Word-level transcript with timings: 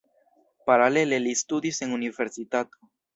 Paralele 0.69 1.19
li 1.25 1.33
studis 1.41 1.83
en 1.87 1.93
universitato. 1.99 2.81